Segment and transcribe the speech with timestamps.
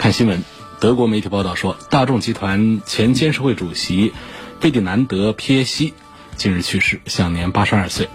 [0.00, 0.42] 看新闻，
[0.80, 4.14] 德国媒体报道说，大众集团前监事会主席
[4.58, 5.92] 费迪南德·皮耶西
[6.38, 8.08] 近日去世，享年八十二岁。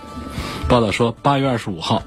[0.67, 2.01] 报道说，八月二十五号，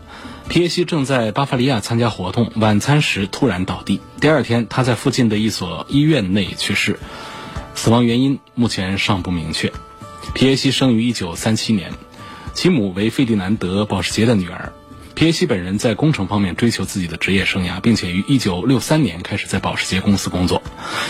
[0.48, 4.00] 皮耶西正在巴伐利亚参加活动，晚餐时突然倒地。
[4.20, 6.98] 第二天，他在附近的一所医院内去世，
[7.76, 9.72] 死亡原因目前尚不明确。
[10.34, 11.92] 皮耶西生于一九三七年，
[12.52, 14.72] 其母为费迪南德·保时捷的女儿。
[15.18, 20.62] 皮耶西本人在工程方面追求自己的职业生涯，并且于1963年开始在保时捷公司工作。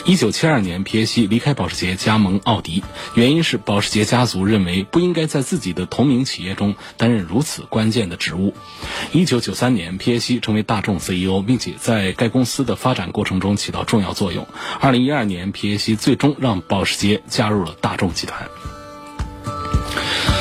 [0.07, 8.55] 1972年，皮耶西离开保时捷，加盟奥迪，原因是保时捷家族认为不应该在自己的同名企业中担任如此关键的职务。
[9.13, 14.47] 1993年，皮耶西成为大众 CEO，并且在该公司的发展过程中起到重要作用。
[14.81, 18.49] 2012年，皮耶西最终让保时捷加入了大众集团。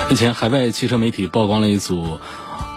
[0.09, 2.21] 日前，海外汽车媒体曝光了一组。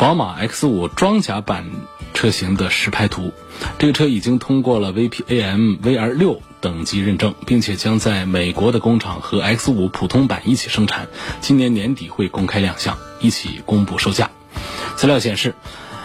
[0.01, 1.67] 宝马 X 五装甲版
[2.15, 3.35] 车型的实拍图，
[3.79, 11.09] 这个车已经通过了 VPAM VR 六等级认证，并且将在美国的工厂和 X 五普通版一起生产，
[11.43, 14.31] 今年年底会公开亮相，一起公布售价。
[14.97, 15.55] 资料显示，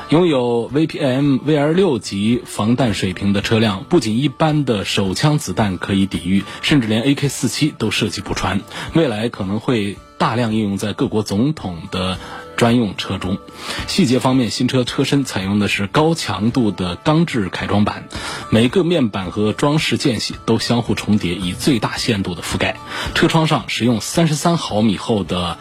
[0.09, 8.61] 拥有 VPM VR 六级防弹水平的车辆，不仅一般的手枪子弹可以抵御，甚至连 AK 四七都设计不穿。
[8.93, 12.17] 未来可能会大量应用在各国总统的。
[12.55, 13.37] 专用车中，
[13.85, 18.07] 细节方面，新车车身采用的是高强度的钢制改装板，
[18.49, 22.77] 每个面板和装饰间隙都相互重叠，以最大限度的覆盖。
[23.13, 25.57] 车窗上使用三十三毫米厚的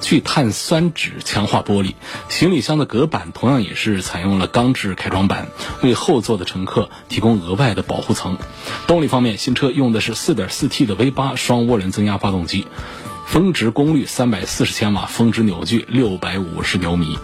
[0.00, 1.94] 聚碳酸酯强化玻璃，
[2.28, 5.48] 行李箱的隔板同样也是采用了钢制改装板，
[5.82, 8.36] 为后座的乘客提供额外的保护层。
[8.86, 12.66] 动力方面，新车用的是 4.4T 的 V8 双涡轮增压发动机。
[13.26, 17.18] 峰值功率三百四十千瓦，峰值扭矩六百五十牛米。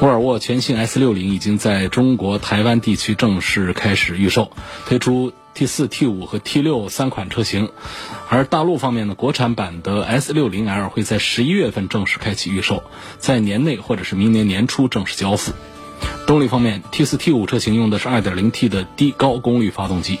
[0.00, 4.50] 沃尔沃全新 S 六零已经在中国台湾地区正式开始预售，
[4.86, 7.70] 推出 T 四、T 五和 T 六三款车型。
[8.28, 12.82] 而大陆方面呢，国产版的 S 六零 L 会在十一月份正式开启预售，
[13.18, 15.52] 在年内或者是明年年初正式交付。
[16.26, 20.18] 动力方面，T 四、T 五车型用的是二点零 T 的低高功率发动机。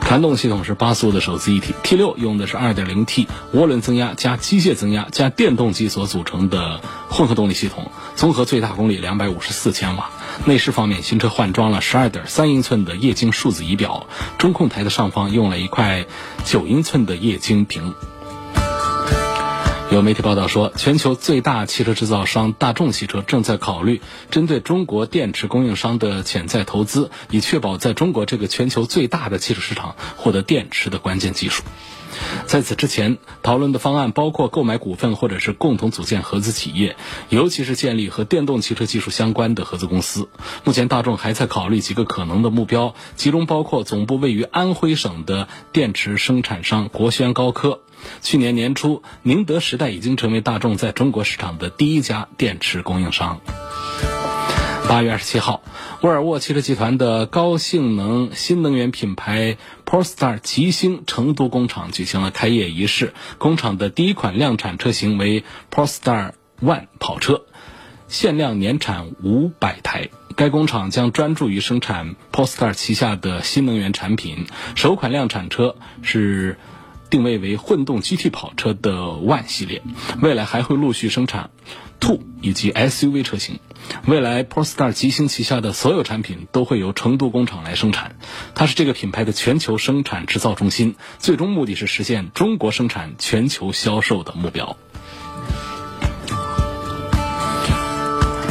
[0.00, 10.10] 传动系统是八速的手自一体，T 六用的是二点零 T 涡轮增压加机械增压加电动机所组成的混合动力系统，综合最大功率两百五十四千瓦。
[10.46, 14.06] 内饰方面，新车换装了十二点三英寸的液晶数字仪表，
[14.38, 16.06] 中控台的上方用了一块
[16.44, 17.94] 九英寸的液晶屏。
[19.92, 31.64] 有媒体报道说，全球最大汽车制造商大众汽车正在考虑针对中国电池供应商的潜在投资，以确保在中国这个全球最大的汽车市场获得电池的关键技术。
[32.46, 36.96] 在此之前，讨论的方案包括购买股份或者是共同组建合资企业，
[37.28, 40.28] 尤其是建立和电动汽车技术相关的合资公司。
[40.64, 47.80] 目前，大众还在考虑几个可能的目标，其中包括总部位于安徽省的电池生产商国轩高科。
[48.22, 53.40] 去年年初，宁德时代已经成为大众在中国市场的第一家电池供应商。
[54.88, 55.62] 八月二十七号，
[56.02, 63.14] 沃尔沃汽车集团的高性能新能源品牌 Polestar 吉星成都工厂举行了开业仪式。
[63.38, 67.42] 工厂的第一款量产车型为 Polestar One 跑车，
[68.08, 70.08] 限量年产五百台。
[70.34, 74.46] 该工厂将专注于生产 Polestar 旗下的新能源产品。
[74.74, 76.58] 首款量产车是。
[77.10, 79.82] 定位为混动 GT 跑车的 One 系列，
[80.22, 81.50] 未来还会陆续生产
[81.98, 83.58] Two 以及 SUV 车型。
[84.06, 88.14] 未来 Polestar 极星旗下的所有产品都会由成都工厂来生产，
[88.54, 94.76] 它是这个品牌的全球生产制造中心，最终目的是实现中国生产全球销售的目标。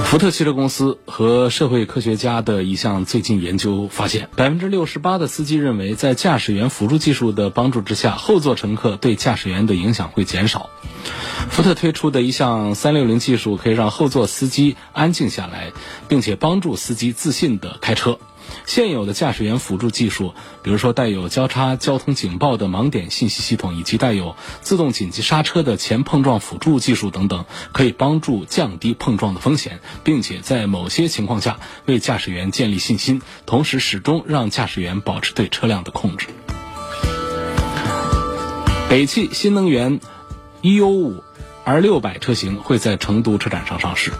[0.09, 10.71] 福特汽车公司和社会科学家的一项最近研究发现，百分之六十八的司机认为，在驾驶员辅助技术的帮助之下，后座乘客对驾驶员的影响会减少。
[11.51, 15.73] 福特推出的一项三六零技术，可以让后座司机安静下来，
[16.07, 18.17] 并且帮助司机自信的开车。
[18.69, 36.27] 现有的驾驶员辅助技术，比如说带有交叉交通警报的盲点信息系统，以及带有自动紧急刹车的前碰撞辅助技术等等，可以帮助降低碰撞的风险，并且在某些情况下为驾驶员建立信心，同时始终让驾驶员保持对车辆的控制。
[38.87, 39.99] 北汽新能源
[40.61, 41.21] E-U5
[41.63, 44.13] R 六百车型会在成都车展上上市，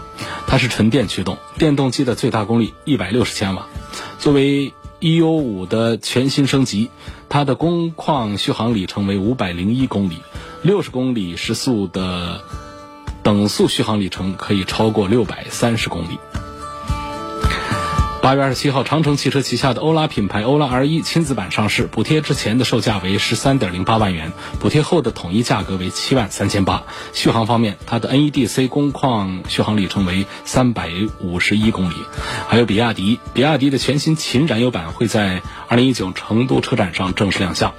[0.48, 3.68] 它是纯电驱动，电动机的最大功率一百六十千瓦。
[4.20, 6.90] 作为 E-U5 的全新升级，
[7.30, 10.18] 它的工况续航里程为五百零一公里，
[10.62, 12.42] 六十公里时速的
[13.22, 16.18] 等速续航里程可以超过六百三十公里。
[18.22, 26.84] 八月二十七号，长城汽车旗下的欧拉品牌欧拉 R 一亲子版上市，补贴之前的售价为十三点零八万元，补贴后的统一价格为七万三千八。
[27.14, 30.90] 续航方面，它的 NEDC 工况续航里程为三百
[31.20, 31.94] 五十一公里。
[32.46, 37.72] 还有比亚迪，比亚迪的全新秦燃油版会在二零一九成都车展上正式亮相，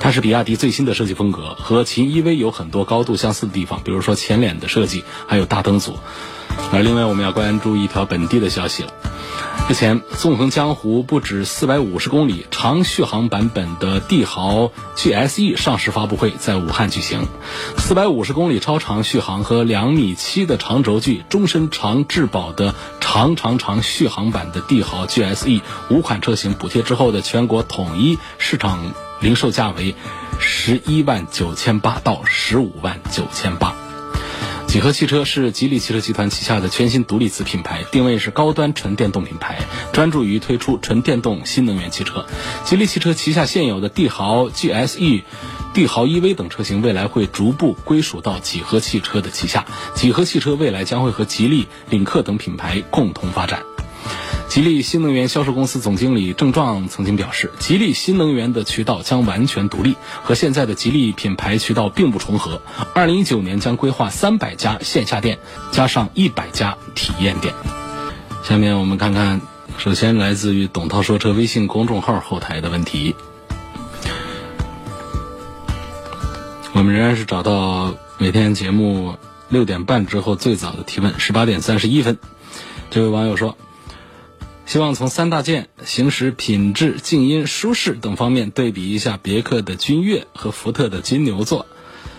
[0.00, 5.98] 它是比亚迪最新的设计风格，和秦 EV 有很多高度相似的地方，比如说前脸的设计，还有大灯组。
[6.72, 8.92] 而另外，我们要关注一条本地的消息了。
[9.68, 17.26] 之前，纵横江湖不止四百五十公里长续航版本的帝豪 GSE 上市发布会在武汉举行。
[17.76, 25.60] 四百五十公里超长续航和两米七的长轴距，终身长质保的长长长续航版的帝豪 GSE
[25.90, 29.94] 五款车型补贴之后的全国统一市场零售价为
[30.40, 33.87] 十一万九千八到十五万九千八。
[34.68, 39.58] 几何汽车是吉利汽车集团旗下的全新独立子品牌，定位是高端纯电动品牌，
[39.94, 42.26] 专注于推出纯电动新能源汽车。
[42.66, 45.22] 吉利汽车旗下现有的帝豪 GSE、
[45.72, 49.64] 帝豪 EV 等车型，未来会逐步归属到几何汽车的旗下。
[49.94, 53.62] 几何汽车未来将会和吉利、领克等品牌共同发展。
[54.48, 62.62] 吉利新能源销售公司总经理郑壮曾经表示，吉利新能源的渠道将完全独立，和现在的吉利品牌渠道并不重合。
[62.94, 65.38] 二零一九年将规划三百家线下店，
[65.70, 67.54] 加上一百家体验店。
[68.42, 69.42] 下面我们看看，
[69.76, 73.14] 首先来自于董涛说车微信公众号后台的问题，
[76.72, 79.16] 我们仍然是找到每天节目
[79.50, 82.18] 六点半之后最早的提问，十八点三十一分，
[82.90, 83.56] 这位网友说。
[84.68, 91.64] 希望从三大件、行驶品质、静音、舒适等方面对比一下别克的君越和福特的金牛座。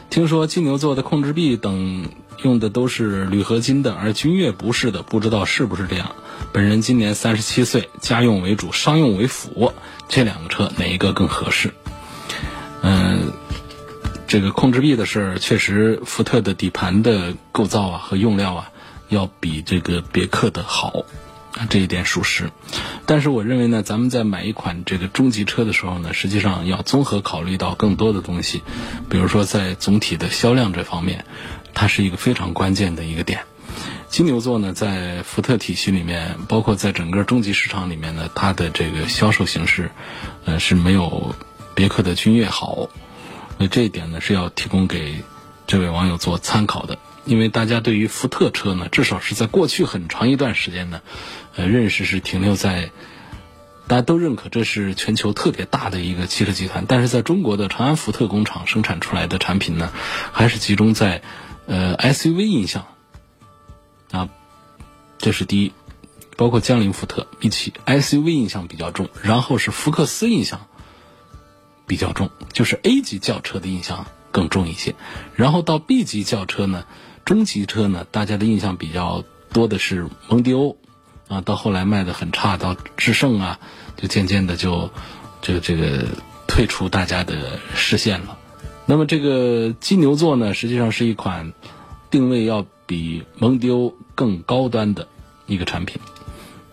[0.10, 2.10] 听说金牛座的控制臂等
[2.42, 6.16] 用的都是铝合金的，而君越不是的，不知道是不是这样。
[6.51, 9.72] 本人今年三十七岁，家用为主，商用为辅。
[10.07, 11.72] 这两个车哪一个更合适？
[12.81, 13.31] 嗯，
[14.25, 18.72] 这个控制臂的事儿，确实福特的底盘的构造啊和用料啊，
[19.07, 21.06] 要比这个别克的好。
[21.68, 22.52] 这一点属实，
[23.06, 28.62] 但是我认为呢，咱们在买一款这个中级车的时候呢，实际上要综合考虑到更多的东西，
[29.10, 31.26] 比如说在总体的销量这方面，
[31.74, 33.42] 它是一个非常关键的一个点。
[34.08, 39.92] 金牛座呢，在福特体系里面，包括在整个中级市场里面呢，它的这个销售形式，
[40.46, 41.36] 呃，是没有
[41.76, 42.90] 别克的君越好。
[43.58, 45.24] 那这一点呢，是要提供给
[45.68, 46.98] 这位网友做参考的。
[47.26, 51.02] 因为大家对于福特车呢，至少是在过去很长一段时间呢，
[51.56, 52.92] 呃，认识是停留在
[53.88, 59.92] 大家都认可这是全球特别大的一个汽车集团，但是在中国的长安福特工厂生产出来的产品呢，
[60.31, 61.22] 还是集中在
[61.66, 62.86] 呃 SUV 印象
[64.12, 64.30] 啊，
[65.18, 65.74] 这是第一，
[66.38, 70.68] 包括江铃福特一起 SUV 印象比较重，然后是福克斯印象
[71.88, 74.96] 比较重，就是 A 级轿车的印象更重一些，
[75.36, 76.86] 然后到 B 级轿车呢。
[77.25, 80.77] 中级车呢，大家的印象比较多的是蒙迪欧，
[81.29, 83.59] 啊，到后来卖的很差，到致胜啊，
[83.95, 84.91] 就渐渐的就
[85.41, 86.07] 这个这个
[86.48, 88.38] 退出大家的视线了。
[88.86, 91.53] 那么这个金牛座呢，实际上是一款
[92.09, 95.07] 定位要比蒙迪欧更高端的
[95.45, 96.01] 一个产品，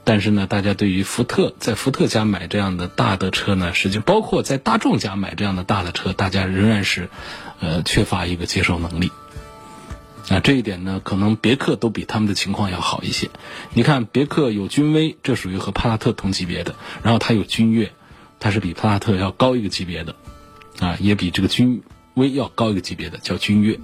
[0.02, 7.10] 但是呢，大家对于福特在福特家买这样的大的车呢，实际包括在大众家买这样的大的车，大家仍然是
[7.60, 9.12] 呃缺乏一个接受能力。
[10.28, 13.30] 啊，这一点呢，可能别克都比他们的情况要好一些。
[13.74, 16.72] 你看，别克有君威，这属于和帕萨特同级别的；
[17.04, 17.92] 然后它有君越，
[18.40, 20.16] 它是比帕萨特要高一个级别的，
[20.80, 21.80] 啊，也比这个君
[22.14, 23.78] 威要高一个级别的，叫君越。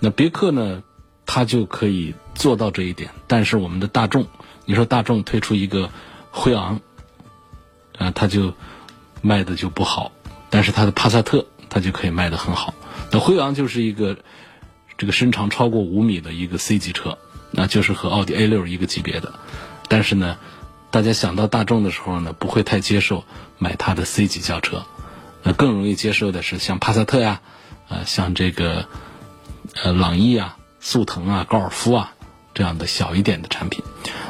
[0.00, 0.82] 那别克呢，
[1.26, 3.10] 它就可以做到这一点。
[3.26, 4.28] 但是我们的大众，
[4.64, 5.90] 你说大众推出一个
[6.30, 6.80] 辉昂，
[7.98, 8.54] 啊，它就
[9.20, 10.12] 卖的就不好；
[10.48, 12.72] 但是它的帕萨特，它就可以卖的很好。
[13.10, 14.16] 那辉昂就是一个。
[14.98, 17.18] 这个身长超过五米的一个 C 级车，
[17.50, 19.34] 那就是和奥迪 A 六一个级别的，
[19.88, 20.38] 但是呢，
[20.90, 23.24] 大家想到大众的时候呢，不会太接受
[23.58, 24.84] 买它的 C 级轿车，
[25.42, 27.40] 呃，更容易接受的是像帕萨特呀，
[27.88, 28.86] 呃，像这个
[29.82, 32.14] 呃朗逸啊、速腾啊、高尔夫啊
[32.54, 33.82] 这样的小一点的产品。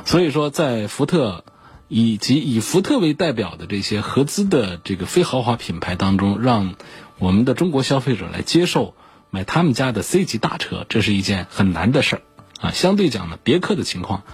[0.04, 1.44] 所以说，在福特
[1.88, 6.74] 以及以福特为代表的这些合资的这个非豪华品牌当中，让
[7.18, 8.94] 我们的中国消费者来接受
[9.32, 12.22] 买他们家的 C 级大车，这是一件很难的事儿
[12.60, 12.70] 啊。
[12.70, 14.24] 相对讲呢，别克的情况，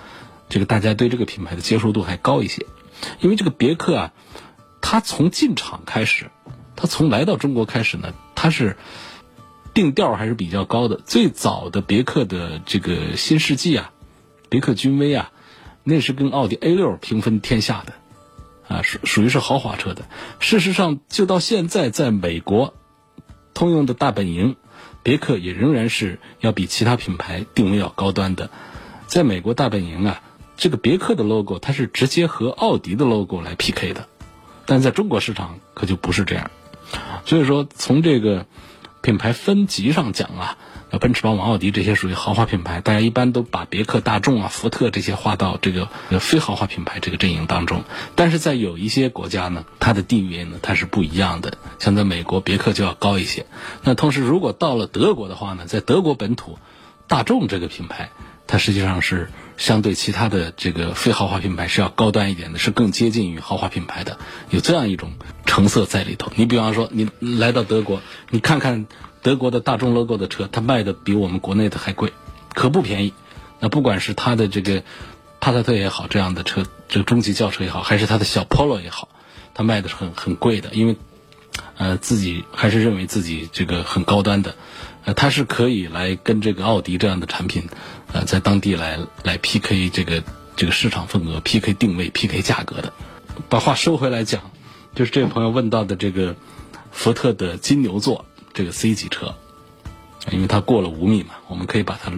[0.48, 2.66] 这个大家对这个品牌的接受度还高一些，
[3.20, 4.12] 因为这个别克啊，
[4.80, 6.32] 它从进场开始，
[6.74, 8.76] 它从来到中国开始呢，它是
[9.72, 11.00] 定调还是比较高的。
[11.06, 13.92] 最早的别克的这个新世纪啊，
[14.48, 15.30] 别克君威啊。
[15.84, 17.94] 那是跟奥迪 A 六平分天下的，
[18.68, 20.02] 啊，属属于是豪华车的。
[20.38, 22.74] 事实上，就到现在，在美国，
[23.54, 24.56] 通用的大本营，
[25.08, 28.50] 别克也仍然是要比其他品牌定位要高端的。
[29.06, 30.20] 在美国大本营啊，
[30.58, 34.06] 这个别克的 logo 它是直接和奥迪的 logo 来 PK 的，
[34.66, 36.50] 但在中国市场可就不是这样。
[37.24, 38.44] 所以说，从这个
[39.00, 40.58] 品牌分级上讲啊。
[40.90, 47.84] 那奔驰、宝马、奥迪这些属于豪华品牌，大家一般都把别克、大众啊、福特这些划到这个非豪华品牌这个阵营当中。
[48.14, 51.58] 但是在有一些国家呢，它的地位呢它是不一样的。
[51.78, 53.44] 像在美国，别克就要高一些。
[53.82, 56.58] 那同时，如果到了德国的话呢，在德国本土，
[57.06, 58.10] 大众这个品牌，
[58.46, 59.28] 它实际上是
[59.58, 64.18] 相对其他的这个非豪华品牌是要高端一点的，是更接近于豪华品牌的，
[64.48, 65.12] 有这样一种
[65.44, 66.32] 成色在里头。
[66.36, 68.86] 你比方说，你来到德国，你看看。
[69.28, 72.14] 德国的大众 logo 的车，它卖的比我们国内的还贵，
[72.54, 73.12] 可不便宜。
[73.60, 74.82] 那不管是它的这个
[75.38, 79.10] 帕萨特也好，这样的车，这个中级轿车也好，还是它的小 Polo 也好，
[79.52, 80.96] 它卖的是很很贵的，因为
[81.76, 84.54] 呃自己还是认为自己这个很高端的，
[85.04, 87.68] 呃它是可以来跟这个奥迪这样的产品，
[88.14, 90.22] 呃在当地来来 PK 这个
[90.56, 92.94] 这个市场份额、PK 定位、PK 价格的。
[93.50, 94.50] 把话收回来讲，
[94.94, 96.34] 就是这位朋友问到的这个
[96.92, 98.24] 福特的金牛座。
[98.58, 99.36] 这个 C 级车，
[100.32, 102.10] 因为它过了五米嘛，我们可以把它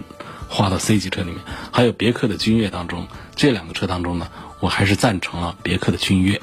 [0.49, 1.39] 划到 C 级车里面。
[1.71, 4.27] 还有别克的君越当中，这两个车当中呢，
[4.59, 6.41] 我还是赞成了别克的君越。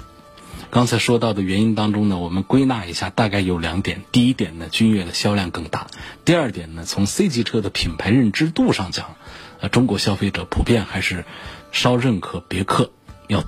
[0.71, 4.05] 刚才说到的原因当中呢，我们归纳一下，大概有两点。
[4.13, 5.89] 第一点呢，君越的销量更大；
[6.25, 9.17] 第二点呢，从 C 级车的品牌认知度上讲，
[9.59, 11.25] 呃，中国消费者普遍还是
[11.73, 12.93] 稍认可别克
[13.27, 13.43] 要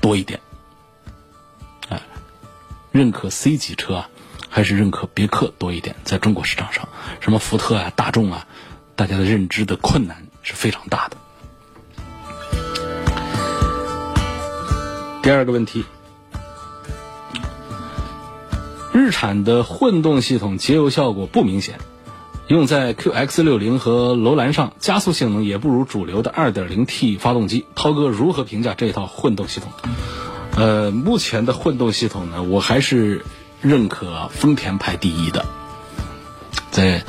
[0.00, 0.40] 多一点，
[1.88, 2.02] 啊，
[2.90, 4.10] 认可 C 级车啊。
[4.50, 6.88] 还是认可别克多一点，在中国市场上，
[7.20, 8.46] 什么福特啊、大众啊，
[8.96, 11.16] 大家的认知的困难是非常大的。
[15.22, 15.84] 第二个问题，
[18.92, 21.78] 日产的混动系统节油效果不明显，
[22.46, 27.66] 用在 QX 六零和楼兰上，加速性能也不如主流的 2.0T 发动机。
[27.74, 29.70] 涛哥如何评价这套混动系统？
[30.56, 33.24] 呃，目前的混动系统呢，我还是。
[33.60, 35.44] 认可丰田排第一的，
[36.70, 37.02] 在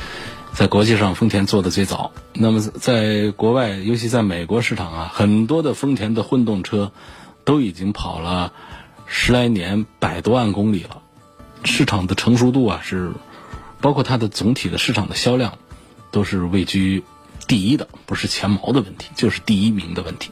[0.53, 2.11] 在国际上丰田做的最早。
[2.33, 6.91] 那么在国外，尤其在美国市场啊，很多的丰田的混动车
[7.45, 8.51] 都已经跑了
[9.05, 11.01] 十来年，百多万公里了。
[11.63, 13.11] 市场的成熟度啊，是
[13.79, 15.57] 包括它的总体的市场的销量，
[16.09, 17.03] 都是位居
[17.47, 20.31] 第一的，不是前茅的问题，就是第一名的问题。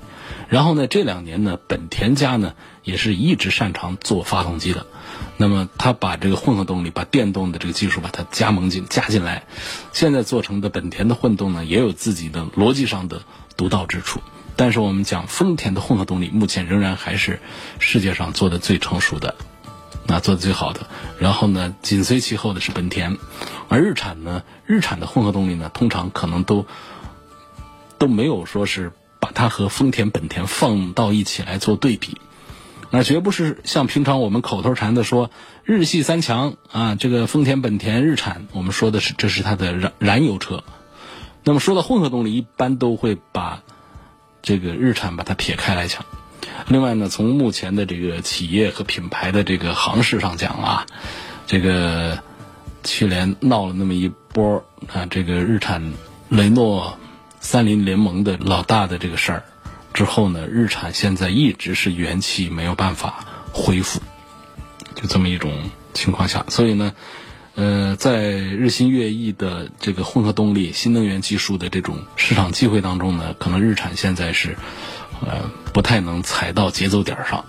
[0.49, 4.87] 然后呢，这两年呢，本田家呢也是一直擅长做发动机的。
[5.37, 9.43] 那么，他把这个混合动力、把电动的这个技术把它加盟进、加进来，
[9.93, 13.21] 现在做成的本田的混动呢，也有自己的逻辑上的
[13.55, 14.21] 独到之处。
[14.55, 17.39] 但是我们讲丰田的混合动力，目前仍然还是
[17.77, 19.35] 世界上做的最成熟的，
[20.07, 20.87] 那做的最好的。
[21.19, 23.17] 然后呢，紧随其后的是本田，
[23.69, 26.65] 而日产呢，日产的混合动力呢，通常可能都
[27.99, 32.19] 都没有说是把它和丰田、本田放到一起来做对比。
[32.89, 35.29] 那绝不是像平常我们口头禅的说
[35.63, 40.63] 日系三强啊，这个丰田、本田、日产，我们说的是这是它的燃燃油车。
[41.43, 43.61] 那么说到混合动力，一般都会把
[44.41, 46.05] 这个日产把它撇开来讲。
[46.67, 50.85] 另外呢，从目前的这个企业和品牌的这个行势上讲啊，
[51.45, 52.19] 这个
[52.83, 54.63] 去年闹了那么一波
[54.93, 55.93] 啊，这个日产
[56.29, 56.97] 雷诺
[57.39, 59.43] 三菱联盟的老大的这个事儿。
[59.97, 63.99] 之后呢，日产现在一直是元气没有办法恢复，
[64.93, 66.93] 就这么一种情况下，所以呢，
[67.55, 74.55] 呃，在日新月异的这个混合动力、新能源技术的这种市场机会当中呢，可能日产现在是
[75.25, 77.45] 呃不太能踩到节奏点上，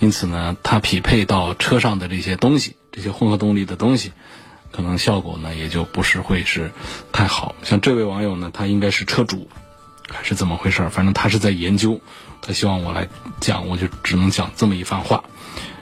[0.00, 4.10] 因此呢，它匹配到车上的这些东西，这些混合动力的东西，
[4.72, 6.72] 可能效果呢也就不是会是
[7.12, 7.54] 太好。
[7.62, 9.48] 像这位网友呢，他应该是车主。
[10.08, 10.88] 还是怎么回事？
[10.88, 12.00] 反正他是在研究，
[12.40, 13.08] 他希望我来
[13.40, 15.24] 讲，我就只能讲这么一番话。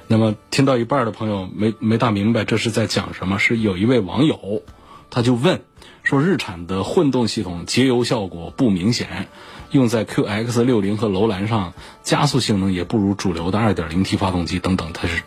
[0.07, 3.39] 那么听到一半的朋友没没大明白这是在讲什么？
[3.39, 4.63] 是有一位网友，
[5.11, 5.63] 他就问
[6.03, 9.29] 说，日产的混动系统节油效果不明显，
[9.71, 14.93] 用在 QX 六零和楼兰上，加速性能也不如主流的 2.0T 发动机等等。
[14.93, 15.23] 他是，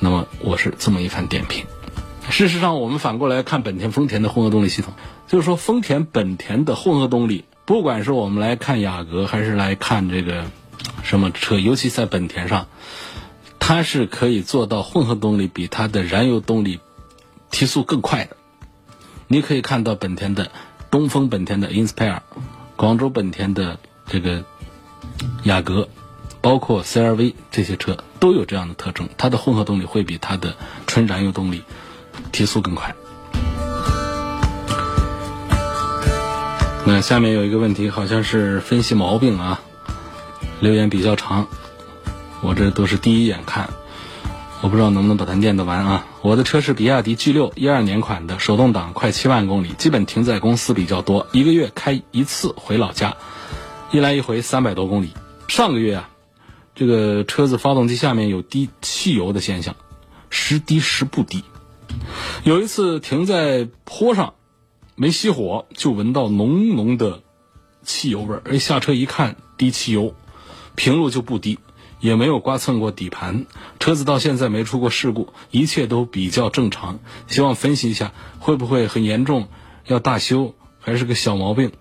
[0.00, 1.66] 那么我是这么一番点评。
[2.30, 4.94] 事实上，我们反过来看本田、丰田的混合动力系统，
[5.28, 10.44] 就是说丰田、本田的混合动力，不管是我们来看雅阁，还是来看这个
[11.02, 12.66] 什么车，尤其在本田上。
[13.66, 16.80] 它是可以做到混合动力比它的燃油动力
[17.50, 18.36] 提速更快的。
[19.26, 20.50] 你可以看到本田的
[20.90, 22.20] 东风本田的 Inspire，
[22.76, 24.44] 广州本田的这个
[25.44, 25.88] 雅阁，
[26.42, 30.56] 包括 CRV 这些车都有这样的特征，它的混合动力会比它的
[30.86, 31.62] 纯燃油动力
[32.32, 32.94] 提速更快。
[36.86, 39.62] 那下面有一个问题，好像是分析毛病啊，
[40.60, 41.48] 留言比较长。
[42.42, 43.70] 我这都是第一眼看，
[44.60, 46.06] 我不知道能不能把它念得完啊！
[46.20, 53.16] 我的车是比亚迪 G 六，一二年款的，手动挡，快七万公里，基本停在公司比较多，一个月开一次回老家，
[53.90, 55.14] 一来一回三百多公里。
[55.48, 56.10] 上个月啊，
[56.74, 59.74] 这个车子发动机下面有滴汽油的现象，
[60.28, 61.44] 时滴时不滴。
[62.42, 64.34] 有一次停在坡上，
[64.96, 67.22] 没熄火，就闻到浓浓的
[67.82, 70.14] 汽油味儿，而下车一看，滴汽油，
[70.74, 71.58] 平路就不滴。
[72.00, 73.46] 也没有刮蹭过底盘，
[73.80, 76.98] 车子到现在没出过事故，一切都比较正常。
[77.28, 79.48] 希望分析一下会不会很严重，
[79.86, 81.72] 要大修还是个小毛病？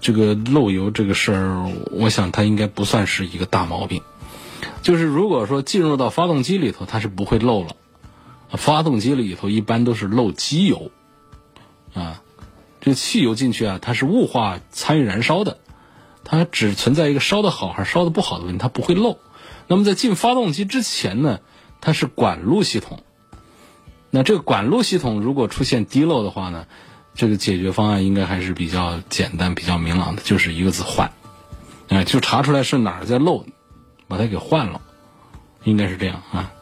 [0.00, 4.00] 这个漏油这个事儿，我想它应该不算是一个大毛病。
[4.80, 7.76] 就是如果说进入到发动机里头，它是不会漏了。
[8.52, 10.90] 发动机里头一般都是漏机油，
[11.96, 12.22] 啊，
[12.80, 15.58] 这个汽油进去啊，它是雾化参与燃烧的。
[16.22, 19.18] 它只存在一个烧的好还是烧的不好的问题，它不会漏。
[19.68, 21.40] 那么在进发动机之前呢，
[21.80, 23.02] 它是管路系统。
[24.10, 26.66] 那这个管路系统如果出现滴漏的话呢，
[27.14, 31.12] 这个解决方案应该还是比较简单、比较明朗的，就是一个字换。
[31.88, 33.46] 哎，就查出来是哪儿在漏，
[34.08, 34.80] 把它给换了，
[35.62, 36.52] 应该是这样啊。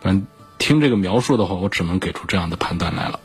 [0.00, 0.26] 反正
[0.58, 3.18] 听这个描述的话，我只能给出这样的判断来了。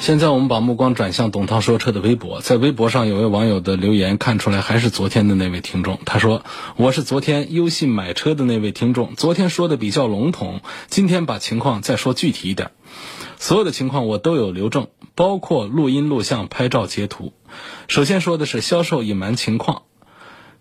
[0.00, 5.98] 现在我们把目光转向董涛说车的微博，在微博上有位网友的留言，看出来还是昨天的那位听众。
[6.06, 6.44] 他说
[6.76, 12.70] ：“我是昨天优信买车的那位听众，昨天说的比较笼统，今天把情况再说具体一点。
[13.38, 17.34] 所有的情况我都有留证，包括录音、录像、拍照、截图。
[17.88, 19.82] 首先说的是销售隐瞒情况，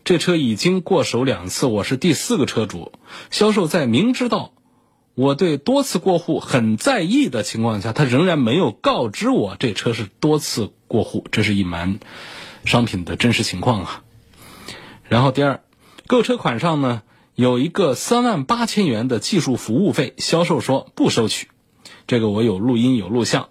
[0.04, 2.91] 这车已经过手两次，我是第四个车主，
[3.30, 4.52] 销售在明知道。”
[5.17, 11.97] 我对多次过户很在意的情况下，他仍然没有告知我这车是多次过户，这是隐瞒
[12.65, 14.03] 商品的真实情况啊。
[15.10, 15.62] 然后第二，
[16.06, 17.01] 购车款上呢
[17.34, 21.49] 有一个三万八千元的技术服务费，销售说不收取，
[22.06, 23.49] 这个我有录音有录像，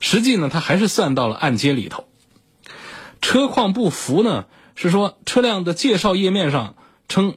[0.00, 2.04] 实际呢他还是算到了按揭里头。
[3.22, 6.76] 车况不符呢，是说车辆的介绍页面上
[7.08, 7.36] 称。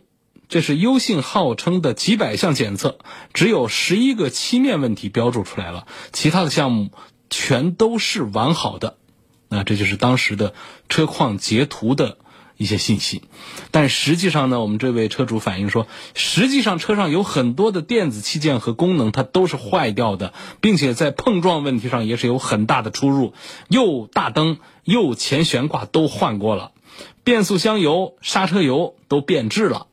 [0.50, 2.98] 这是优信号称的几百项检测，
[3.34, 6.90] 只有十一个漆面问题标注出来了，其他的项目
[7.30, 8.98] 全都是完好的。
[9.48, 10.56] 那这就是当时的
[10.90, 12.18] 车况截图的
[12.58, 13.22] 一些信息。
[13.70, 23.34] 但实际上呢，我们这位车主反映说，实际上车上有很多的电子器件和功能它都是坏掉的，并且在碰撞问题上也是有很大的出入，
[23.68, 26.72] 右大灯、右前悬挂都换过了，
[27.24, 29.86] 变速箱油、刹车油都变质了。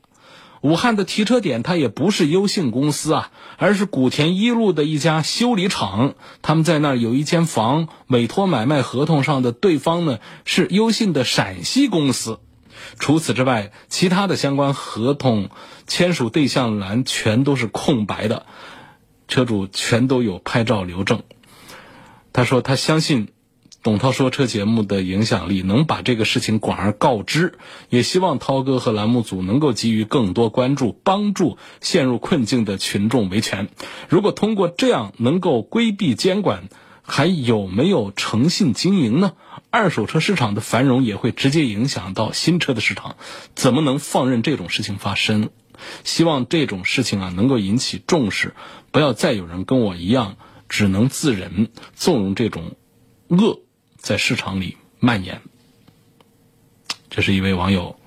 [0.61, 6.15] 武汉的提车点，它也不是优信公司啊，而是古田一路的一家修理厂。
[6.41, 12.39] 他们在那儿有一间房，委托买卖合同上的对方呢是优信的陕西公司。
[12.99, 15.49] 除此之外，其他的相关合同
[15.85, 18.45] 签署对象栏全都是空白的，
[19.27, 21.23] 车主全都有拍照留证。
[22.33, 23.29] 他说他相信。
[23.87, 33.69] 董涛说车节目的影响力能把这个事情广而告之，也希望涛哥和栏目组能够给予更多关注，帮助陷入困境的群众维权。
[34.09, 36.67] 如果通过这样能够规避监管，
[37.01, 39.31] 还有没有诚信经营呢？
[39.69, 43.15] 二手车市场的繁荣也会直接影响到新车的市场，
[43.55, 45.49] 怎么能放任这种事情发生？
[46.03, 48.53] 希望这种事情啊能够引起重视，
[48.91, 50.35] 不要再有人跟我一样
[50.67, 52.75] 只能自忍，纵容这种
[53.29, 53.61] 恶。
[53.97, 55.41] 在市场里蔓延，
[57.09, 57.99] 这是一位网友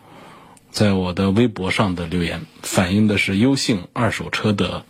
[0.70, 4.86] 在我的微博上的留言，反映的是优信二手车的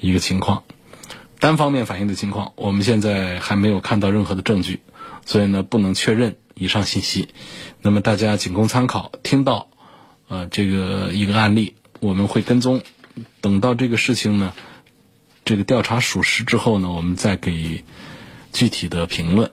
[0.00, 0.64] 一个情况，
[1.38, 4.80] 单方面反映的情况，我们现在还没有看到任何的证据，
[5.24, 7.28] 所以呢不能确认以上信息，
[7.80, 9.12] 那么大家仅供参考。
[9.22, 9.68] 听到，
[10.28, 12.82] 呃，这个一个案例，我们会跟踪，
[13.40, 14.52] 等到这个事情呢，
[15.44, 17.84] 这个调查属实之后呢，我们再给
[18.52, 19.50] 具体的评论。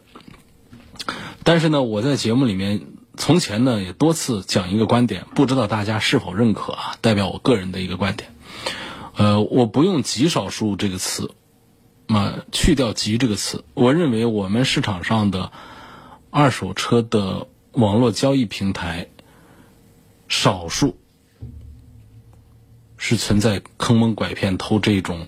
[1.43, 6.97] 但是呢，我在节目里面从前呢也多次讲一个观点，不知道大家是否认可啊？
[7.01, 8.33] 代表我个人的一个观点。
[9.15, 11.31] 呃，我不用极少数这个词，
[12.07, 15.51] 啊，去掉极这个词，我认为我们市场上的
[16.29, 19.07] 二手车的网络交易平台，
[20.27, 20.97] 少数
[22.97, 25.27] 是存在坑蒙拐骗、偷这种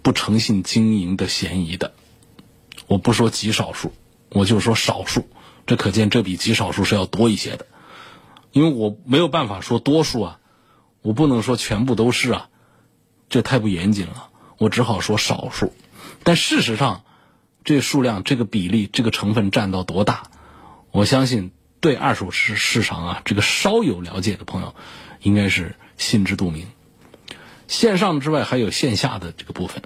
[0.00, 1.92] 不诚信经营的嫌疑的。
[2.86, 3.92] 我不说极少数，
[4.36, 5.26] 我就说少数，
[5.66, 7.66] 这可见这比极少数是要多一些的，
[8.52, 10.40] 因为我没有办法说多数啊。
[11.00, 12.48] 我不能说全部都是啊，
[13.30, 14.28] 这太不严谨了。
[14.58, 15.72] 我只好说少数，
[16.22, 17.04] 但事实上，
[17.64, 20.24] 这数量、这个比例、这个成分占到多大，
[20.90, 24.74] 我相信对二手市市场啊，这个稍有了解的朋友，
[25.22, 26.66] 应该是心知肚明。
[27.68, 29.82] 线上之外还有线下的这个部分，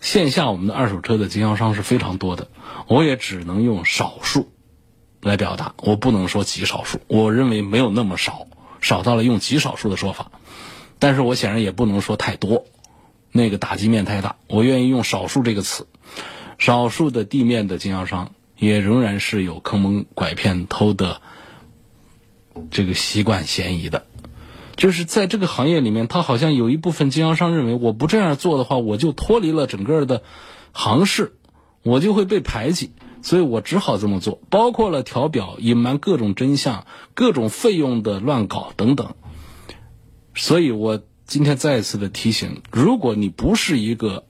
[0.00, 2.48] 线下我们的二手车的经销商是非常多的，
[2.86, 4.50] 我也只能用少数
[5.20, 7.00] 来表达，我不能说极少数。
[7.08, 8.46] 我认为没有那么少，
[8.80, 10.30] 少到了用极少数的说法。
[10.98, 12.64] 但是我显然也不能说太多，
[13.30, 14.36] 那个打击面太大。
[14.48, 15.86] 我愿意用少数这个词，
[16.58, 21.20] 少数的地面的经销商也仍然是有坑蒙拐骗、偷的
[22.70, 24.07] 这个习惯嫌疑的。
[24.78, 30.22] 就是在这个行业里面，他好像有一部分经销商认为，我不这样做的话，我就脱离了整个的
[30.70, 31.34] 行市，
[31.82, 34.40] 我就会被排挤，所以我只好这么做。
[34.50, 39.16] 包括了调表、隐瞒各种真相、各种费用的乱搞等等。
[40.36, 44.26] 所以我今天再一次的提醒：如果你不是一个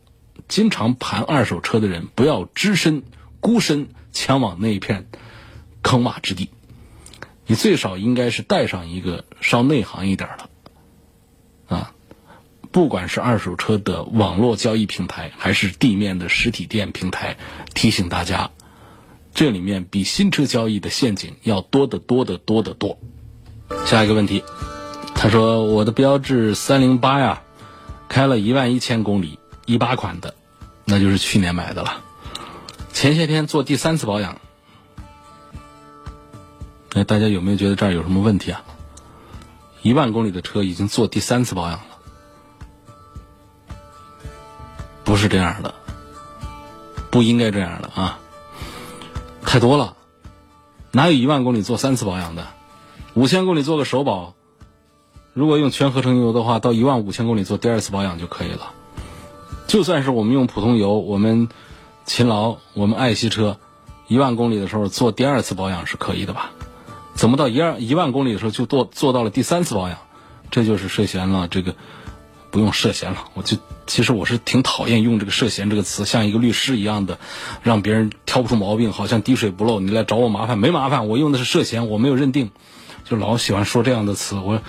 [0.48, 3.02] 经常盘二手车的人，不要只身
[3.40, 5.08] 孤身前往那一片
[5.82, 6.48] 坑洼之地。
[7.48, 11.92] 你最少应该是带上一个稍内行一点的啊，
[12.70, 17.37] 不管是二手车的网络交易平台，还是地面的实体店平台，
[17.74, 18.50] 提醒大家，
[19.34, 23.00] 这里面比新车交易的陷阱要多得多得多得多。
[23.84, 24.44] 下一个问题。
[25.20, 27.42] 他说：“我的标致三零八呀，
[28.08, 30.37] 开了一万一千公里，一八款的，
[30.84, 32.04] 那就是去年买的了。
[32.92, 34.40] 前些天做第三次保养，
[36.94, 38.62] 哎，大家有没有觉得这儿有什么问题啊？
[39.83, 41.85] 一万公里的车已经做第三次保养了，
[45.05, 45.74] 不是这样的，
[47.11, 48.18] 不应该这样的啊，
[49.42, 49.96] 太多了，
[50.92, 52.46] 哪有一万公里做三次保养的？
[53.14, 54.35] 五千公里做个首保。”
[55.35, 58.72] 如果用全合成油的话，到一万五千公里做第二次保养就可以了。
[59.68, 61.48] 就算是我们用普通油，我们
[62.05, 63.57] 勤劳，我们爱惜车，
[64.09, 66.51] 一万公里的时候做第二次保养是可以的吧？
[67.18, 69.98] 怎么到一二一万公里的时候就做做到了第三次保养？
[70.52, 71.48] 这就是涉嫌了。
[71.48, 71.74] 这个
[72.52, 73.57] 不用涉嫌了，我就
[73.88, 77.18] 其实我是挺讨厌用这个涉嫌这个词，像一个律师一样的，
[77.64, 79.81] 让别人挑不出毛病，好像滴水不漏。
[79.81, 81.09] 你来找我麻烦没麻烦？
[81.09, 82.52] 我用的是涉嫌，我没有认定，
[83.04, 84.62] 就老喜欢说这样的词，我。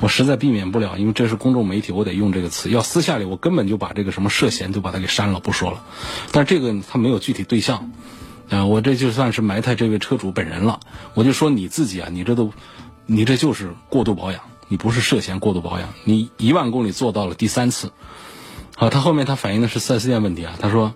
[0.00, 2.68] 我实在避免不了，因为这是公众媒体，我得用这个词。
[2.70, 5.84] 要私下里，我根本就把这个什么涉嫌就把它给删了，不说了。
[6.32, 7.92] 但这个他没有具体对象，
[8.54, 10.80] 啊，我这就算是埋汰这位车主本人了。
[11.14, 12.52] 我就说你自己啊，你这都，
[13.06, 17.92] 你这就是过度保养，你不是涉嫌过度保养，你一万公里做到了第三次。
[18.76, 20.94] 好，他后面他反映的是四 S 店问题啊，他说。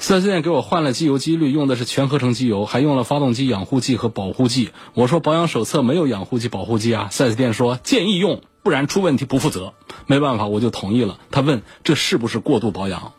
[0.00, 4.70] 4S 店给我换了机油机滤，用的是全合成机油，还用了发动机养护剂和保护剂。
[4.94, 7.08] 我说保养手册没有养护剂、保护剂啊。
[7.10, 9.74] 4S 店说建议用，不然出问题不负责。
[10.06, 11.18] 没办法，我就同意了。
[11.32, 13.12] 他问这是不是过度保养？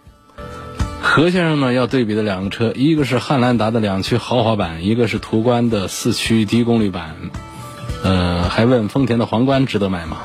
[1.10, 1.74] 何先生呢？
[1.74, 7.16] 要对比的两个车，一个是汉兰达的两驱豪华版，一个是途观的四驱低功率版。
[8.04, 10.18] 呃，还问丰田的皇冠值得买吗？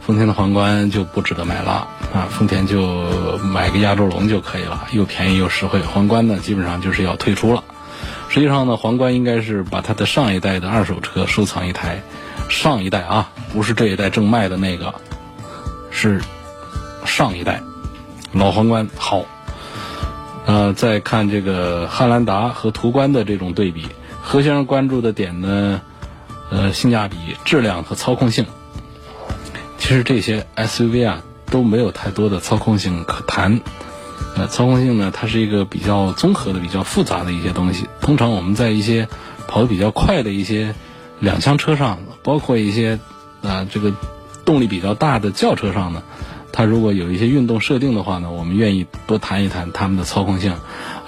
[0.00, 2.26] 丰田的皇冠就不值得买了啊！
[2.30, 5.82] 丰田就买个亚洲龙就可以了，又便宜又实惠。
[5.82, 7.62] 皇冠呢，基本上就是要退出了。
[8.30, 12.02] 实际上呢，皇冠应该是把它的上一代的二手车收藏一台，
[12.48, 14.94] 上一代啊，不是这一代正卖的那个，
[15.90, 16.22] 是
[17.04, 17.60] 上一代
[18.32, 19.26] 老皇冠好。
[20.44, 23.86] 呃，再看这个汉兰达和途观的这种对比，
[24.22, 25.80] 何先生关注的点呢，
[26.50, 28.46] 呃，性价比、质量和操控性。
[29.78, 33.60] 其实这些 SUV 啊都没有太多的操控性可谈，
[34.36, 37.88] 呃，操控性呢，它是一个比较综合的、比较复杂的一些东西。
[38.00, 39.08] 通常我们在一些
[39.46, 40.74] 跑得比较快的一些
[41.20, 42.98] 两厢车上，包括一些
[43.42, 43.92] 啊这个
[44.44, 46.02] 动力比较大的轿车上呢，
[46.52, 50.54] 它如果有一些运动设定的话呢，我们愿意多谈一谈它们的操控性，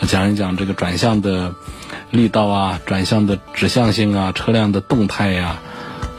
[0.08, 1.54] 讲一讲这个转向的
[2.10, 5.58] 力道啊，转向的指向性啊，车辆的动态呀，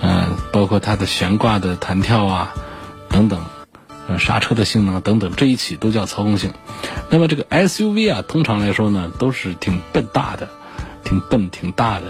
[0.01, 2.53] 嗯，包括它的悬挂的弹跳啊，
[3.09, 3.43] 等等，
[4.07, 6.53] 呃，刹车的性能等等，这一起都叫操控性。
[7.09, 10.47] 那么这个 SUV 啊，通常来说呢，都是挺笨大的，
[11.03, 12.05] 挺笨挺大的。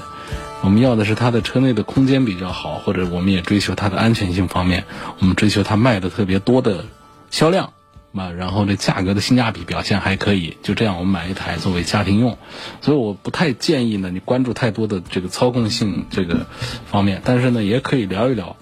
[0.61, 4.85] 我们要的是它的车内的空间比较好，或者我们也追求它的安全性方面，
[5.19, 6.85] 我们追求它卖的特别多的
[7.31, 7.73] 销量
[8.13, 12.37] 啊，然后这价格的性价比表现还可以，就这样我们买一台作为家庭用。
[12.81, 16.45] 所以我不太建议呢，你关注太多的这个操控性这个
[16.85, 18.55] 方面，但是呢，也可以聊一聊。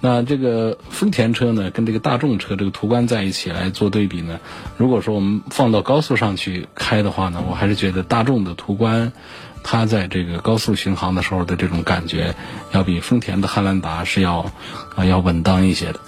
[0.00, 4.40] 那这个丰田车呢，跟这个大众车这个途观在一起来做对比呢，
[4.76, 9.12] 如果说我们放到高速上去开的话呢，我还是觉得大众的途观。
[9.64, 12.34] 它在这个高速巡航的时候的这种感觉，
[12.72, 14.50] 要比丰田的汉兰达是要
[14.96, 16.00] 啊要稳当一些的。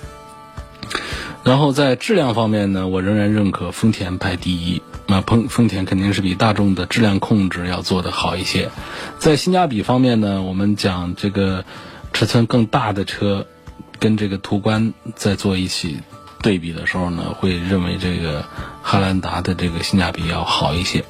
[1.45, 4.83] 然后在质量方面呢，我仍然认可丰田排第一。
[5.07, 8.71] 那丰丰田肯定是比大众的质量控制要做得好一些。
[9.19, 11.65] 在性价比方面呢，我们讲这个
[12.15, 13.47] 尺寸更大的车
[13.99, 15.99] 跟这个途观在做一起
[16.41, 18.47] 对比的时候呢，会认为这个
[18.83, 21.05] 汉兰达的这个性价比要好一些。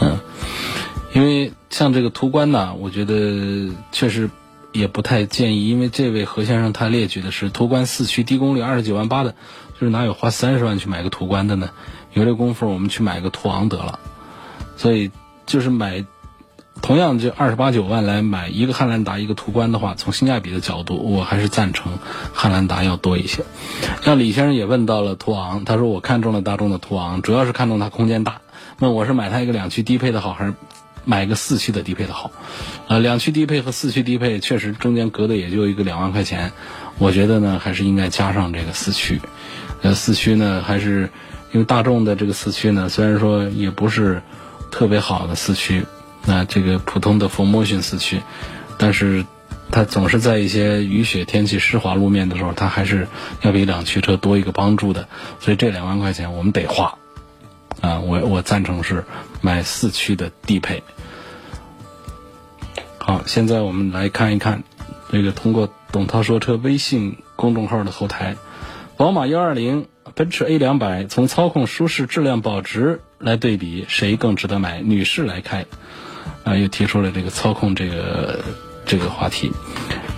[0.00, 0.18] 嗯。
[1.12, 4.28] 因为像这个途观呢，我觉得确实
[4.76, 9.34] 也不太建议，因为这位何先生他列举的是途观四驱低功率二十九万八的，
[9.80, 11.70] 就是哪有花三十万去买个途观的呢？
[12.12, 13.98] 有这功夫我们去买个途昂得了。
[14.76, 15.10] 所以
[15.46, 16.04] 就是买
[16.82, 21.98] 同样就二十八九万来买一个汉兰达一个途观的话，从性价比的角度，我还是赞成
[22.34, 23.44] 汉兰达要多一些。
[24.02, 28.42] 像李先生也问到了途昂，他说我看中了大众的途昂，主要是看中它空间大。
[28.78, 30.54] 问我是买它一个两驱低配的好还是？
[31.06, 32.32] 买个四驱的低配的好，
[32.88, 36.52] 呃，两驱低配和四驱低配确实中间隔的也就一个两万块钱，
[36.98, 39.20] 我觉得呢还是应该加上这个四驱，
[39.82, 41.08] 呃，四驱呢还是
[41.52, 44.20] 因为大众的这个四驱呢，虽然说也不是
[44.72, 45.86] 特别好的四驱，
[46.26, 48.20] 那这个普通的 Formotion 四驱，
[48.76, 49.24] 但是
[49.70, 53.06] 它总是在一些雨雪天气湿滑路面的时候，它还是
[53.42, 56.98] 要比两驱车多一个帮助的，所以这两万块钱我们得花，
[57.80, 59.04] 啊，我我赞成是
[59.40, 60.82] 买四驱的低配。
[62.98, 64.64] 好，现在我们来看一看，
[65.10, 68.36] 这个通过董涛说车微信公众号的后台，
[68.96, 74.80] 宝马幺二零、奔驰 A 两百，从操控、舒适、质量、保值来对比，谁更值得买？
[74.80, 75.66] 女士来开，
[76.44, 78.42] 啊，又提出了这个操控这个
[78.84, 79.52] 这个话题。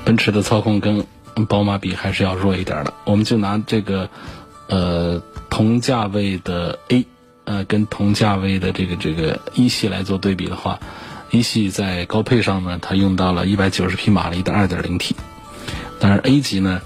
[0.07, 1.05] 奔驰的操控跟
[1.47, 2.95] 宝马比还是要弱一点的。
[3.05, 4.09] 我们就拿这个
[4.69, 7.05] 呃同价位的 A，
[7.49, 10.79] 呃跟同价位的这个这个一系来做对比的话。
[11.31, 15.15] 一系在高配上呢，它用到了一百九十匹马力的二点零 T，
[16.01, 16.81] 当然 A 级呢，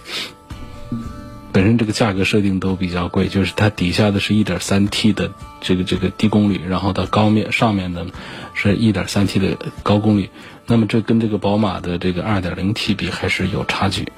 [1.53, 8.05] 本身这个价格设定都比较贵，就是它底下的是一点三 T 的这个这个低功率，然后到高面上面的
[8.53, 10.29] 是一点三 T 的高功率，
[10.67, 14.11] 那么这跟这个宝马的这个二点零 T 比还是有差距，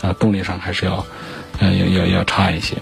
[0.00, 1.04] 啊，动力上还是要，
[1.58, 2.76] 呃，要要要差一些。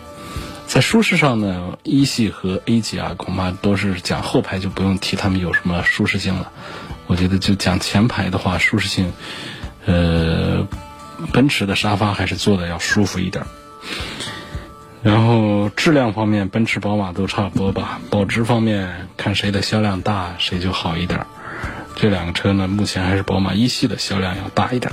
[0.70, 6.52] 在舒适上呢，一系和 A 级啊，恐怕都是讲后排就不用提，他们有什么舒适性了。
[7.08, 9.12] 我觉得就讲前排的话，舒适性，
[9.84, 10.68] 呃，
[11.32, 13.44] 奔驰的沙发还是坐的要舒服一点。
[15.02, 18.00] 然后质量方面，奔驰、宝马都差不多吧。
[18.08, 21.26] 保值方面，看谁的销量大，谁就好一点。
[21.96, 24.92] 这两个车呢，目前还是宝马一系的销量要大一点。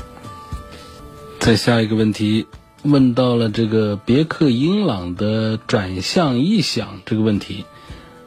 [1.39, 2.47] 再下一个问题。
[2.83, 7.65] 问到了这个别克英朗的转向异响这个问题，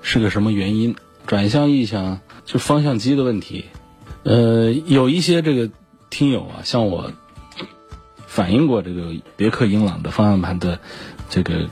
[0.02, 0.96] 是个什么原因？
[1.26, 3.66] 转向异响就方向机的问题。
[4.24, 5.70] 呃，有一些这个
[6.10, 7.12] 听友啊，向我
[8.26, 10.80] 反映过这个别克英朗的方向盘的
[11.30, 11.68] 这个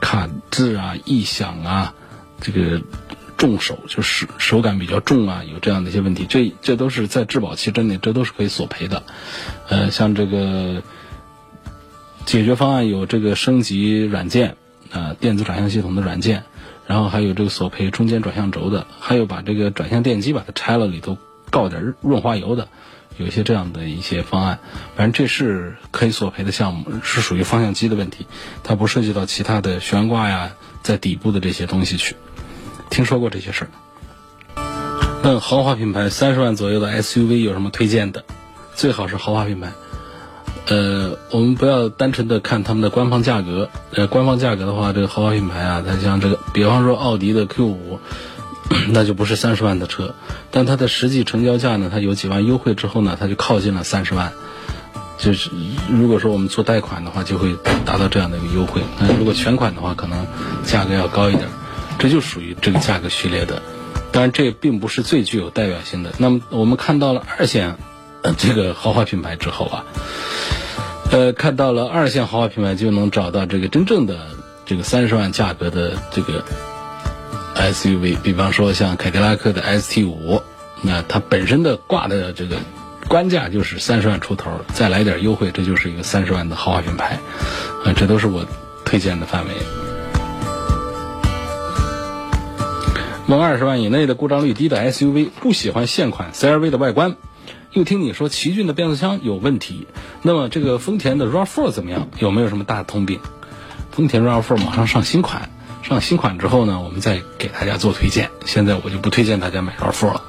[0.00, 1.94] 卡滞啊、异响啊，
[2.40, 2.82] 这个
[3.38, 6.26] 重手就是手感比较重啊，有这样的一些问题。
[6.28, 9.02] 这这都是在质保期之内，这都是可以索赔的。
[9.68, 10.82] 呃，像这个。
[12.28, 14.56] 解决方案有这个升级软件，
[14.90, 16.44] 啊，电子转向系统的软件，
[16.86, 21.16] 然后还有这个索赔中间转向轴的，还有把这个转向电机把它拆了，里头
[21.48, 22.68] 告点润滑油的，
[23.16, 24.58] 有一些这样的一些方案。
[24.94, 28.26] 反正这是可以索赔的项目，是属于方向机的问题，
[28.62, 30.50] 它不涉及到其他的悬挂呀，
[30.82, 32.14] 在底部的这些东西去。
[32.90, 33.70] 听说过这些事儿。
[35.24, 38.22] 问豪华品牌三十万左右的 SUV 有什么推荐的？
[38.74, 39.72] 最好是豪华品牌。
[40.68, 43.70] 呃，我们不要单纯的看他们的官方价格。
[43.94, 47.98] 呃，官方价格的话，这个豪华品牌啊，它像这个，比方说奥迪的 Q 五，
[48.90, 50.14] 那就不是三十万的车，
[50.50, 54.32] 但它的实际成交价呢，它有几万优惠之后呢，它就靠近了三十万。
[55.16, 55.50] 就是
[55.90, 58.82] 如果说我们做贷款的话，就会达到这样的一个优惠。
[59.00, 60.26] 那如果全款的话，可能
[60.64, 61.48] 价格要高一点。
[61.98, 63.60] 这就属于这个价格序列的。
[64.12, 66.12] 当然，这并不是最具有代表性的。
[66.18, 67.76] 那么，我们看到了二线
[68.36, 69.84] 这个豪华品牌之后啊，
[71.10, 74.28] 呃，看到了二线豪华品牌，就能找到这个真正的
[74.66, 76.44] 这个三十万价格的这个
[77.56, 78.18] SUV。
[78.20, 80.42] 比方说，像凯迪拉克的 ST 五，
[80.82, 82.56] 那它本身的挂的这个。
[83.08, 87.18] 官价就是三十万出头，再来点优惠，这就是一个三十万的豪华品牌，
[87.82, 88.44] 啊，这都是我
[88.84, 89.50] 推荐的范围。
[93.28, 97.16] 问二十万以内的故障率低的 SUV，不喜欢现款 CRV 的外观，
[97.78, 99.86] 又听你说奇骏的变速箱有问题，
[100.22, 102.08] 那么这个丰田的 RAV4 怎么样？
[102.18, 103.20] 有没有什么大通病？
[103.92, 105.48] 丰田 RAV4 马上上新款。
[105.84, 108.30] 上新款之后呢，我们再给大家做推荐。
[108.44, 110.24] 现在我就不推荐大家买 RAV4 了。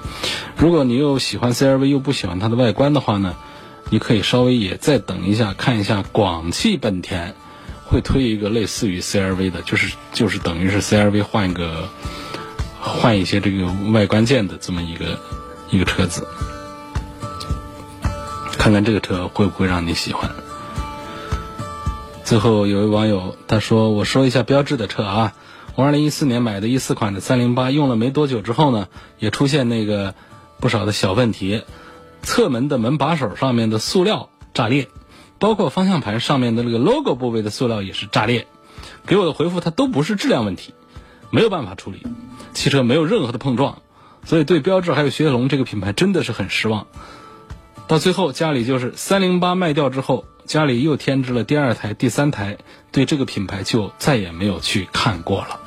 [0.58, 3.36] 如果你又喜欢 CRV 又不喜欢它的外观的话呢，
[3.90, 7.34] 你可以稍微也再等一下，看一下广汽本田
[7.84, 11.90] 会推一个类似于 CRV 的，就是就是等于是 CRV 换一个
[12.80, 15.20] 换一些这个外观件的这么一个
[15.72, 16.28] 一个车子，
[18.60, 20.30] 看看这个车会不会让你喜欢。
[22.26, 25.34] 最后有位网友他说：“我说一下标致的车啊。”
[25.76, 30.14] 我二零一四年买的一四款的三零八，用了没多久之后呢，也出现那个
[30.60, 31.64] 不少的小问题，
[32.22, 34.90] 侧门的门把手上面的塑料炸裂，
[35.40, 38.46] 包括方向盘上面的那个 logo 部位的塑料也是炸裂。
[39.06, 40.74] 给我的回复，它都不是质量问题，
[41.32, 42.06] 没有办法处理，
[42.54, 43.82] 汽车没有任何的碰撞，
[44.26, 46.88] 所以对标致还有雪铁龙这个品牌真的是很失望。
[47.90, 50.24] 到最后家里就是三零八卖掉之后。
[50.46, 52.58] 家里又添置了第二台、第三台，
[52.92, 55.60] 对这个品牌就再也没有去看过了。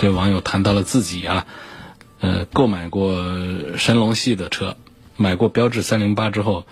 [0.00, 1.46] 这网友谈到了自己啊，
[2.18, 3.24] 呃，购买过
[3.76, 4.76] 神龙系的车，
[5.16, 6.66] 买过标致三零八之后，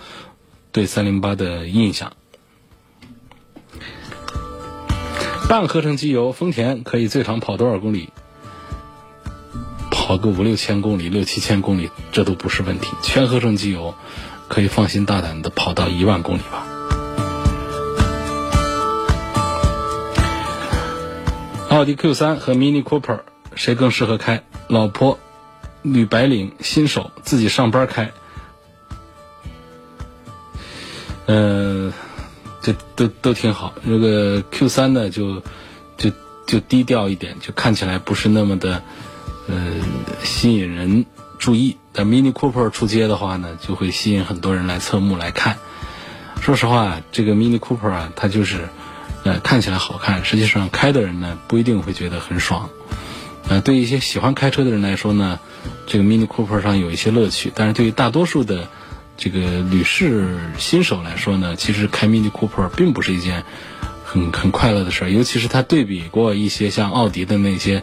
[0.73, 2.15] 对三零八的印象。
[5.49, 8.09] 半合成机油，丰田可以最长跑多少公里？
[9.93, 12.89] 跑个五六千公里、六七千公里，这都不是问题。
[13.05, 13.95] 全合成机油，
[14.55, 16.65] 可以放心大胆的跑到一万公里吧。
[21.71, 23.23] 奥迪 Q 三和 Mini Cooper
[23.57, 24.45] 谁更适合开？
[24.69, 25.19] 老婆、
[25.83, 28.13] 女白领、新手自己上班开，
[31.27, 31.93] 嗯，
[32.63, 33.75] 这都都挺好。
[33.85, 35.43] 这个 Q 三呢，就
[35.97, 36.13] 就
[36.47, 38.81] 就低调一点，就看起来不是那么的
[39.49, 39.57] 呃
[40.23, 41.05] 吸引人
[41.41, 41.77] 注意。
[41.95, 45.57] 但 Mini Cooper 出街的话呢，就会吸引很多人来侧目来看。
[46.43, 48.69] 说实话，这个 Mini Cooper 啊，它就是。
[49.27, 52.69] 呃，看起来好看，实际上开的人呢不一定会觉得很爽。
[53.49, 55.41] 呃，对一些喜欢开车的人来说呢，
[55.87, 58.69] 这个 Mini Cooper 上有一些乐趣，但是对于大多数的
[59.17, 63.45] 这个女士新手来说呢，其实开 Mini Cooper 并不是一件
[64.05, 65.09] 很很快乐的事儿。
[65.11, 67.83] 尤其是它对比过一些像奥迪的那些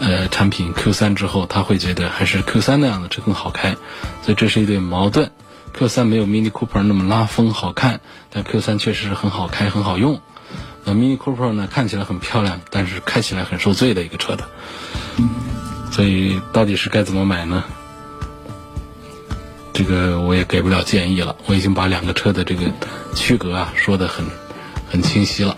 [0.00, 3.76] 呃产品 Q 三之后，他会觉得还是 Q 三那样的车更好开，
[4.22, 5.30] 所以这是一对矛盾。
[5.74, 10.20] Q 三没有 Mini Cooper 那么拉风好看，但 Q 三确实是很好开，很好用。
[10.84, 14.44] 那 Mini Cooper 呢，看起来很漂亮，但是开起来很受罪的一个车的，
[15.90, 17.64] 所以到底是该怎么买呢？
[19.72, 21.34] 这个我也给不了建议了。
[21.46, 22.70] 我已经把两个车的这个
[23.14, 24.26] 区隔啊说的很
[24.90, 25.56] 很清晰了。